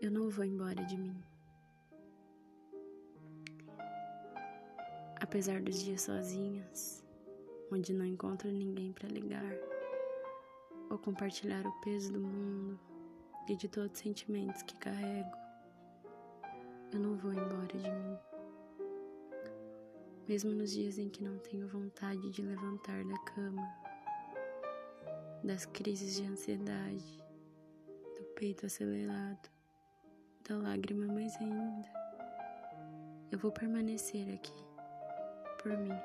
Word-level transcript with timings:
Eu 0.00 0.10
não 0.10 0.30
vou 0.30 0.46
embora 0.46 0.82
de 0.86 0.96
mim. 0.96 1.14
Apesar 5.20 5.60
dos 5.60 5.82
dias 5.82 6.00
sozinhas, 6.00 7.04
onde 7.70 7.92
não 7.92 8.06
encontro 8.06 8.50
ninguém 8.50 8.94
para 8.94 9.10
ligar 9.10 9.52
ou 10.88 10.98
compartilhar 10.98 11.66
o 11.66 11.80
peso 11.82 12.14
do 12.14 12.18
mundo 12.18 12.80
e 13.46 13.54
de 13.54 13.68
todos 13.68 13.92
os 13.92 13.98
sentimentos 13.98 14.62
que 14.62 14.74
carrego, 14.76 15.36
eu 16.94 16.98
não 16.98 17.14
vou 17.18 17.34
embora 17.34 17.78
de 17.78 17.90
mim. 17.90 18.18
Mesmo 20.26 20.50
nos 20.52 20.70
dias 20.70 20.96
em 20.96 21.10
que 21.10 21.22
não 21.22 21.36
tenho 21.40 21.68
vontade 21.68 22.30
de 22.30 22.40
levantar 22.40 23.04
da 23.04 23.18
cama, 23.18 23.68
das 25.44 25.66
crises 25.66 26.16
de 26.16 26.24
ansiedade, 26.24 27.22
do 28.16 28.24
peito 28.34 28.64
acelerado, 28.64 29.59
da 30.48 30.56
lágrima 30.56 31.06
mais 31.12 31.36
ainda, 31.36 31.88
eu 33.30 33.38
vou 33.38 33.52
permanecer 33.52 34.34
aqui, 34.34 34.64
por 35.62 35.76
mim. 35.76 35.98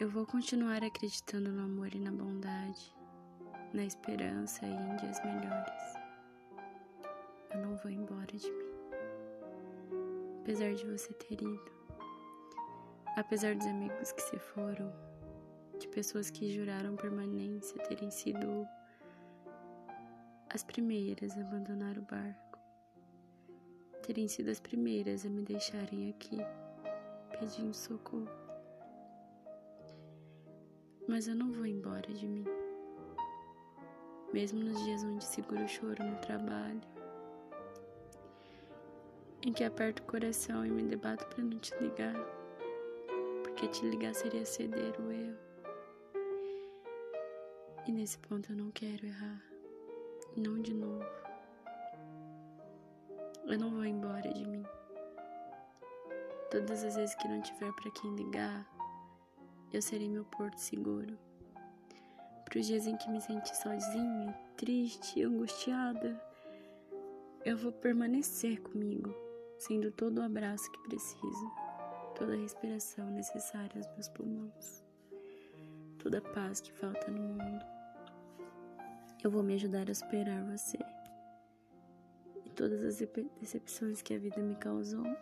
Eu 0.00 0.10
vou 0.10 0.26
continuar 0.26 0.82
acreditando 0.82 1.50
no 1.50 1.62
amor 1.64 1.94
e 1.94 1.98
na 1.98 2.10
bondade, 2.10 2.94
na 3.72 3.84
esperança 3.84 4.66
e 4.66 4.70
em 4.72 4.96
dias 4.96 5.22
melhores. 5.24 5.94
Eu 7.52 7.60
não 7.60 7.76
vou 7.76 7.90
embora 7.90 8.36
de 8.36 8.50
mim. 8.50 8.72
Apesar 10.40 10.74
de 10.74 10.84
você 10.84 11.12
ter 11.14 11.40
ido, 11.40 11.72
apesar 13.16 13.54
dos 13.54 13.66
amigos 13.66 14.10
que 14.12 14.22
se 14.22 14.38
foram, 14.38 14.92
de 15.78 15.88
pessoas 15.88 16.30
que 16.30 16.52
juraram 16.52 16.96
permanência 16.96 17.80
terem 17.84 18.10
sido 18.10 18.66
as 20.54 20.62
primeiras 20.62 21.36
a 21.36 21.40
abandonar 21.40 21.98
o 21.98 22.02
barco, 22.02 22.58
terem 24.02 24.28
sido 24.28 24.50
as 24.50 24.60
primeiras 24.60 25.24
a 25.24 25.28
me 25.28 25.42
deixarem 25.42 26.10
aqui 26.10 26.38
pedindo 27.38 27.74
socorro 27.74 28.42
mas 31.08 31.26
eu 31.28 31.34
não 31.34 31.52
vou 31.52 31.66
embora 31.66 32.12
de 32.12 32.26
mim. 32.26 32.46
Mesmo 34.32 34.60
nos 34.60 34.82
dias 34.82 35.04
onde 35.04 35.24
seguro 35.24 35.62
o 35.62 35.68
choro 35.68 36.02
no 36.02 36.16
trabalho, 36.20 36.80
em 39.44 39.52
que 39.52 39.62
aperto 39.62 40.02
o 40.02 40.06
coração 40.06 40.64
e 40.64 40.70
me 40.70 40.82
debato 40.84 41.26
para 41.26 41.44
não 41.44 41.58
te 41.58 41.74
ligar, 41.82 42.14
porque 43.42 43.68
te 43.68 43.84
ligar 43.86 44.14
seria 44.14 44.46
ceder 44.46 44.98
o 45.00 45.12
eu. 45.12 45.36
E 47.86 47.92
nesse 47.92 48.18
ponto 48.18 48.52
eu 48.52 48.56
não 48.56 48.70
quero 48.70 49.04
errar, 49.04 49.44
não 50.36 50.60
de 50.60 50.72
novo. 50.74 51.04
Eu 53.46 53.58
não 53.58 53.70
vou 53.70 53.84
embora 53.84 54.32
de 54.32 54.46
mim. 54.46 54.64
Todas 56.50 56.84
as 56.84 56.96
vezes 56.96 57.14
que 57.16 57.28
não 57.28 57.40
tiver 57.40 57.72
para 57.72 57.90
quem 57.90 58.14
ligar, 58.14 58.66
eu 59.72 59.80
serei 59.80 60.08
meu 60.08 60.24
porto 60.24 60.58
seguro. 60.58 61.18
Para 62.44 62.58
os 62.60 62.66
dias 62.66 62.86
em 62.86 62.96
que 62.96 63.08
me 63.08 63.20
senti 63.20 63.56
sozinha, 63.56 64.34
triste, 64.56 65.22
angustiada, 65.22 66.20
eu 67.44 67.56
vou 67.56 67.72
permanecer 67.72 68.60
comigo, 68.60 69.14
sendo 69.58 69.90
todo 69.90 70.18
o 70.18 70.22
abraço 70.22 70.70
que 70.70 70.82
preciso, 70.82 71.50
toda 72.14 72.34
a 72.34 72.36
respiração 72.36 73.10
necessária 73.10 73.72
aos 73.76 73.88
meus 73.94 74.08
pulmões, 74.08 74.84
toda 75.98 76.18
a 76.18 76.20
paz 76.20 76.60
que 76.60 76.72
falta 76.72 77.10
no 77.10 77.20
mundo. 77.20 77.41
Eu 79.22 79.30
vou 79.30 79.40
me 79.40 79.54
ajudar 79.54 79.88
a 79.88 79.94
superar 79.94 80.44
você 80.44 80.76
e 82.44 82.50
todas 82.50 82.82
as 82.82 82.98
decepções 83.40 84.02
que 84.02 84.14
a 84.14 84.18
vida 84.18 84.42
me 84.42 84.56
causou. 84.56 85.06
Eu 85.06 85.16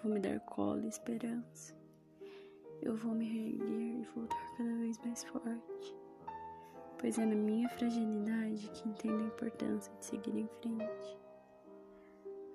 vou 0.00 0.12
me 0.12 0.20
dar 0.20 0.38
colo 0.40 0.84
e 0.84 0.88
esperança. 0.88 1.74
Eu 2.80 2.94
vou 2.94 3.12
me 3.12 3.24
reerguer 3.24 4.00
e 4.00 4.04
voltar 4.14 4.56
cada 4.56 4.76
vez 4.76 4.96
mais 4.98 5.24
forte, 5.24 5.96
pois 7.00 7.18
é 7.18 7.26
na 7.26 7.34
minha 7.34 7.68
fragilidade 7.70 8.70
que 8.70 8.88
entendo 8.88 9.24
a 9.24 9.26
importância 9.26 9.92
de 9.94 10.04
seguir 10.04 10.36
em 10.36 10.48
frente, 10.60 11.18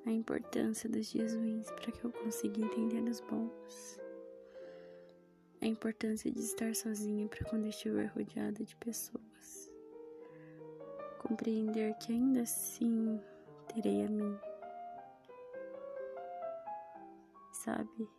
a 0.06 0.12
importância 0.12 0.90
dos 0.90 1.12
dias 1.12 1.36
ruins 1.36 1.70
para 1.72 1.92
que 1.92 2.02
eu 2.02 2.14
consiga 2.14 2.62
entender 2.62 3.04
os 3.04 3.20
bons, 3.20 4.00
a 5.68 5.70
importância 5.70 6.32
de 6.32 6.40
estar 6.40 6.74
sozinha 6.74 7.28
para 7.28 7.44
quando 7.44 7.68
estiver 7.68 8.06
rodeada 8.08 8.64
de 8.64 8.74
pessoas, 8.78 9.70
compreender 11.20 11.94
que 11.96 12.14
ainda 12.14 12.44
assim 12.44 13.20
terei 13.68 14.06
a 14.06 14.10
mim, 14.10 14.40
sabe? 17.52 18.10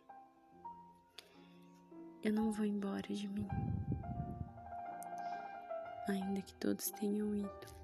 Eu 2.23 2.33
não 2.33 2.51
vou 2.51 2.65
embora 2.65 3.11
de 3.11 3.27
mim, 3.27 3.47
ainda 6.07 6.43
que 6.43 6.53
todos 6.53 6.91
tenham 6.91 7.33
ido. 7.33 7.78